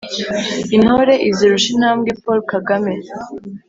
Intore 0.75 1.13
izirusha 1.29 1.67
intambwe 1.75 2.09
poul 2.21 2.39
kagame 2.51 2.93